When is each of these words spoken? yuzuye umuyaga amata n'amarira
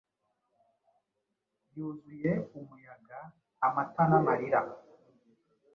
yuzuye 1.75 2.31
umuyaga 2.59 3.19
amata 3.65 4.03
n'amarira 4.09 4.61